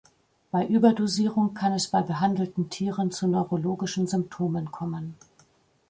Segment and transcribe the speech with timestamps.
[0.49, 5.13] Bei Überdosierung kann es bei behandelten Tieren zu neurologischen Symptomen kommen.